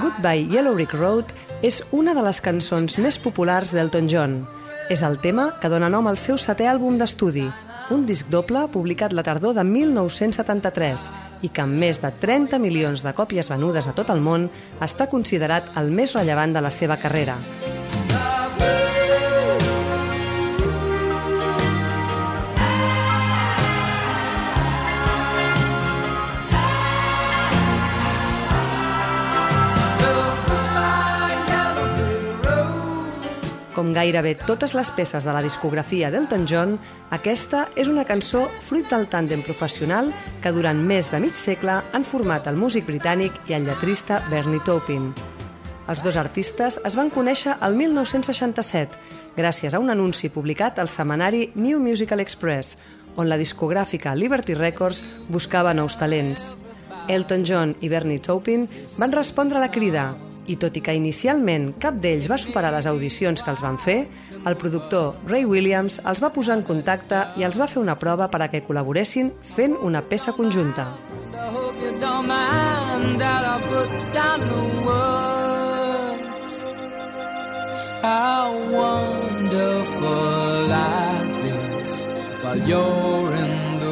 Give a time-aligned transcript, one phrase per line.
[0.00, 4.38] Goodbye Yellow Brick Road és una de les cançons més populars d'Elton John.
[4.88, 7.44] És el tema que dona nom al seu setè àlbum d'estudi,
[7.92, 11.08] un disc doble publicat la tardor de 1973
[11.44, 14.48] i que amb més de 30 milions de còpies venudes a tot el món
[14.80, 17.36] està considerat el més rellevant de la seva carrera.
[33.94, 36.72] Gairebé totes les peces de la discografia d'Elton John,
[37.14, 40.10] aquesta és una cançó fruit del tàndem professional
[40.42, 44.62] que durant més de mig segle han format el músic britànic i el lletrista Bernie
[44.66, 45.12] Taupin.
[45.86, 48.98] Els dos artistes es van conèixer el 1967
[49.38, 52.74] gràcies a un anunci publicat al setmanari New Musical Express,
[53.14, 56.54] on la discogràfica Liberty Records buscava nous talents.
[57.06, 58.66] Elton John i Bernie Taupin
[58.98, 60.14] van respondre a la crida
[60.46, 64.04] i tot i que inicialment cap d'ells va superar les audicions que els van fer,
[64.44, 68.28] el productor Ray Williams els va posar en contacte i els va fer una prova
[68.32, 70.88] per a que col·laboressin fent una peça conjunta.
[78.04, 80.12] How wonderful
[80.68, 81.88] life is
[82.42, 83.83] while you're in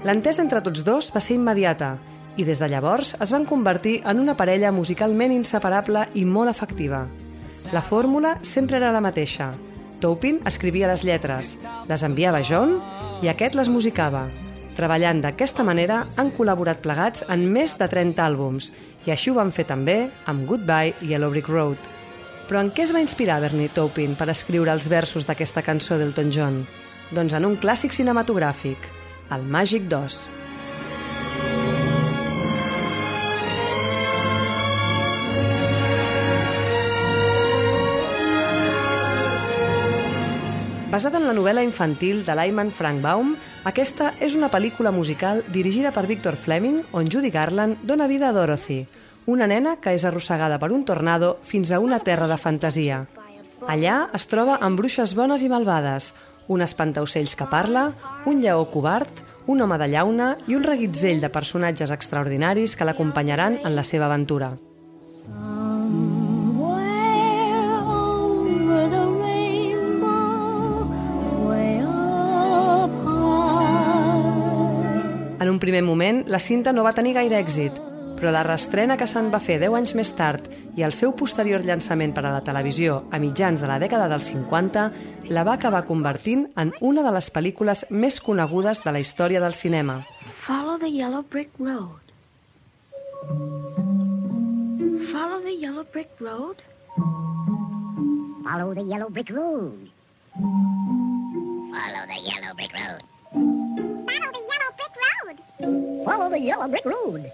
[0.00, 1.94] L'entesa entre tots dos va ser immediata
[2.40, 7.02] i des de llavors es van convertir en una parella musicalment inseparable i molt efectiva.
[7.74, 9.50] La fórmula sempre era la mateixa.
[10.00, 12.78] Taupin escrivia les lletres, les enviava a John
[13.20, 14.24] i aquest les musicava.
[14.78, 18.70] Treballant d'aquesta manera han col·laborat plegats en més de 30 àlbums
[19.04, 21.90] i així ho van fer també amb Goodbye i Yellow Brick Road.
[22.48, 26.32] Però en què es va inspirar Bernie Taupin per escriure els versos d'aquesta cançó d'Elton
[26.32, 26.64] John?
[27.12, 28.88] Doncs en un clàssic cinematogràfic,
[29.30, 30.26] el Màgic d'Oz.
[40.90, 45.92] Basada en la novel·la infantil de Lyman Frank Baum, aquesta és una pel·lícula musical dirigida
[45.94, 48.80] per Victor Fleming on Judy Garland dona vida a Dorothy,
[49.30, 53.04] una nena que és arrossegada per un tornado fins a una terra de fantasia.
[53.70, 56.10] Allà es troba amb bruixes bones i malvades,
[56.50, 57.92] un espantaocells que parla,
[58.26, 63.60] un lleó covard, un home de llauna i un reguitzell de personatges extraordinaris que l'acompanyaran
[63.62, 64.56] en la seva aventura.
[75.40, 77.78] En un primer moment, la cinta no va tenir gaire èxit,
[78.20, 80.44] però la restrena que se'n va fer 10 anys més tard
[80.76, 84.28] i el seu posterior llançament per a la televisió a mitjans de la dècada dels
[84.28, 84.84] 50
[85.32, 89.56] la va acabar convertint en una de les pel·lícules més conegudes de la història del
[89.56, 90.02] cinema.
[90.44, 92.12] Follow the yellow brick road.
[95.12, 96.60] Follow the yellow brick road.
[98.44, 99.88] Follow the yellow brick road.
[101.72, 103.02] Follow the yellow brick road.
[103.32, 104.49] Follow the
[106.40, 107.30] yellow brick road.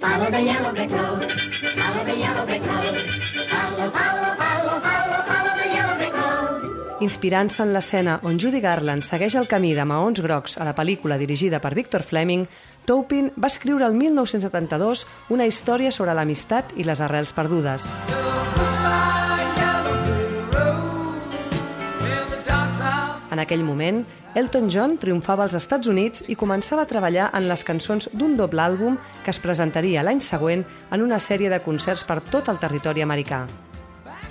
[0.00, 1.32] Follow the yellow brick road.
[1.76, 2.96] Follow the yellow brick road.
[3.48, 7.00] Follow, follow, follow, follow, follow the yellow brick road.
[7.00, 11.18] Inspirant-se en l'escena on Judy Garland segueix el camí de maons grocs a la pel·lícula
[11.18, 12.46] dirigida per Victor Fleming,
[12.84, 17.88] Taupin va escriure el 1972 una història sobre l'amistat i les arrels perdudes.
[17.88, 18.69] Goodbye,
[23.40, 24.02] En aquell moment,
[24.36, 28.60] Elton John triomfava als Estats Units i començava a treballar en les cançons d'un doble
[28.60, 33.00] àlbum que es presentaria l'any següent en una sèrie de concerts per tot el territori
[33.00, 33.46] americà.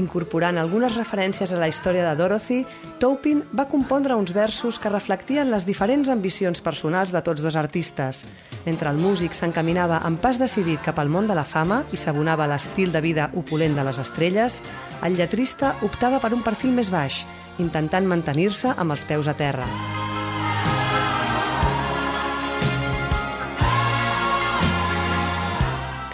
[0.00, 2.62] Incorporant algunes referències a la història de Dorothy,
[2.98, 8.24] Taupin va compondre uns versos que reflectien les diferents ambicions personals de tots dos artistes.
[8.64, 12.48] Mentre el músic s'encaminava amb pas decidit cap al món de la fama i s'abonava
[12.48, 14.62] l'estil de vida opulent de les estrelles,
[15.04, 17.26] el lletrista optava per un perfil més baix
[17.58, 19.66] intentant mantenir-se amb els peus a terra.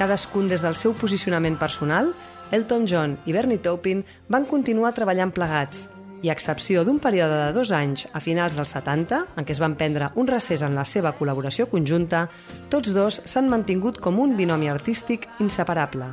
[0.00, 2.14] Cadascun des del seu posicionament personal,
[2.50, 4.00] Elton John i Bernie Taupin
[4.32, 5.90] van continuar treballant plegats,
[6.22, 9.60] i a excepció d'un període de dos anys a finals dels 70, en què es
[9.62, 12.26] van prendre un recés en la seva col·laboració conjunta,
[12.72, 16.12] tots dos s'han mantingut com un binomi artístic inseparable.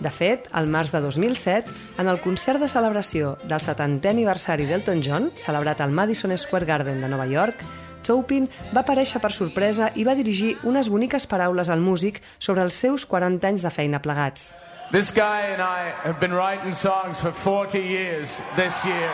[0.00, 5.00] De fet, al març de 2007, en el concert de celebració del 70è aniversari d'Elton
[5.00, 7.64] John, celebrat al Madison Square Garden de Nova York,
[8.06, 12.76] Taupin va aparèixer per sorpresa i va dirigir unes boniques paraules al músic sobre els
[12.76, 14.52] seus 40 anys de feina plegats.
[14.92, 19.10] This guy and I have been writing songs for 40 years this year.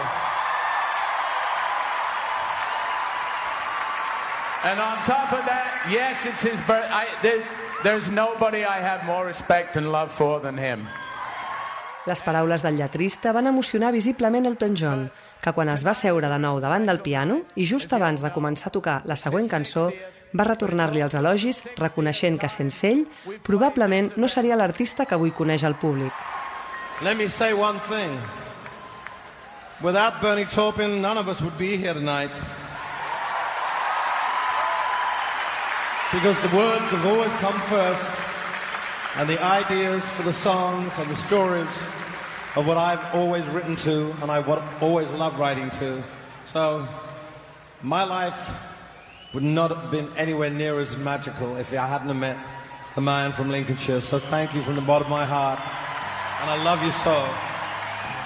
[4.65, 6.87] And on top of that, yes, it's his birth.
[7.83, 10.89] There, there's nobody I have more respect and love for than him.
[12.07, 16.39] Les paraules del lletrista van emocionar visiblement Elton John, que quan es va seure de
[16.39, 19.89] nou davant del piano i just abans de començar a tocar la següent cançó,
[20.35, 23.05] va retornar-li els elogis reconeixent que sense ell
[23.47, 26.13] probablement no seria l'artista que avui coneix el públic.
[27.03, 28.19] Let me say one thing.
[29.83, 32.31] Without Bernie Taupin, none of us would be here tonight.
[36.13, 38.21] Because the words have always come first,
[39.17, 41.75] and the ideas for the songs and the stories
[42.55, 44.47] of what I've always written to, and I've
[44.83, 46.05] always loved writing to.
[46.53, 46.87] So,
[47.81, 48.37] my life
[49.33, 52.37] would not have been anywhere near as magical if I hadn't met
[52.95, 54.01] the man from Lincolnshire.
[54.01, 55.59] So thank you from the bottom of my heart,
[56.43, 57.17] and I love you so.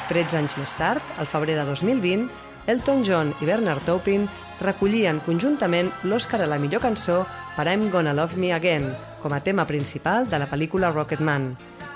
[0.08, 2.28] 13 anys més tard, al febrer de 2020,
[2.66, 4.26] Elton John i Bernard Taupin
[4.60, 7.24] recollien conjuntament l'Oscar a la millor cançó
[7.56, 8.90] per I'm Gonna Love Me Again,
[9.22, 11.54] com a tema principal de la pel·lícula Rocketman.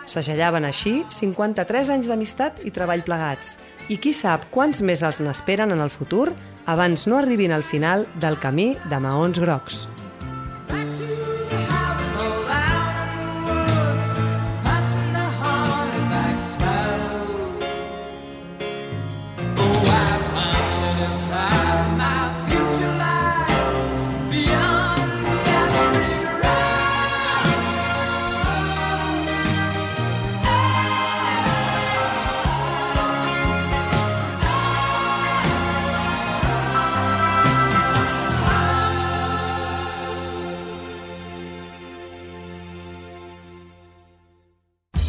[0.08, 3.58] Segellaven així 53 anys d'amistat i treball plegats.
[3.92, 6.30] I qui sap quants més els n'esperen en el futur
[6.64, 9.84] abans no arribin al final del camí de maons grocs.